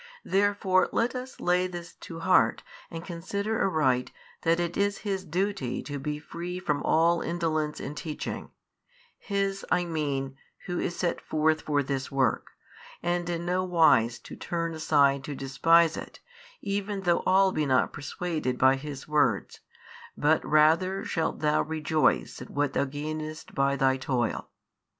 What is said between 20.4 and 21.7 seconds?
rather shalt thou